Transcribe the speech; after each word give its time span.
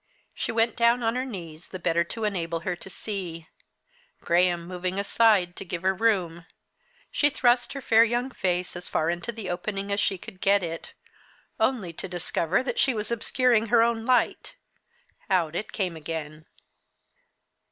She 0.33 0.51
went 0.51 0.75
down 0.75 1.03
on 1.03 1.13
her 1.15 1.25
knees 1.25 1.67
the 1.67 1.77
better 1.77 2.03
to 2.05 2.23
enable 2.23 2.61
her 2.61 2.75
to 2.75 2.89
see, 2.89 3.47
Graham 4.19 4.67
moving 4.67 4.99
aside 4.99 5.55
to 5.57 5.63
give 5.63 5.83
her 5.83 5.93
room. 5.93 6.47
She 7.11 7.29
thrust 7.29 7.73
her 7.73 7.81
fair 7.81 8.03
young 8.03 8.31
face 8.31 8.75
as 8.75 8.89
far 8.89 9.11
into 9.11 9.31
the 9.31 9.47
opening 9.51 9.91
as 9.91 9.99
she 9.99 10.17
could 10.17 10.41
get 10.41 10.63
it 10.63 10.93
only 11.59 11.93
to 11.93 12.07
discover 12.09 12.63
that 12.63 12.79
she 12.79 12.95
was 12.95 13.11
obscuring 13.11 13.67
her 13.67 13.83
own 13.83 14.03
light. 14.03 14.55
Out 15.29 15.55
it 15.55 15.71
came 15.71 15.95
again. 15.95 16.47